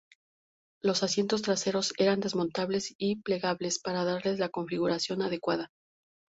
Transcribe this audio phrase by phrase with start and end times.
[0.81, 5.69] Los asientos traseros eran desmontables y plegables para darles la configuración adecuada.